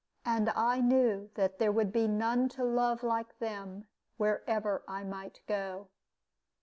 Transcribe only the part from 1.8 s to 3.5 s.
be none to love like